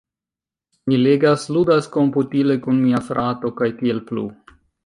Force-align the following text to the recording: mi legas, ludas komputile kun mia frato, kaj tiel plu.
mi 0.91 0.97
legas, 1.01 1.43
ludas 1.57 1.91
komputile 1.97 2.57
kun 2.65 2.83
mia 2.89 3.05
frato, 3.11 3.55
kaj 3.61 3.73
tiel 3.83 4.07
plu. 4.13 4.29